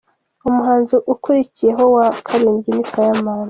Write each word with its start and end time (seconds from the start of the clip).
Umuhanzi 0.49 0.95
ukurikiyeho 1.13 1.83
wa 1.95 2.07
karindwi 2.25 2.69
ni 2.75 2.83
Fireman. 2.91 3.39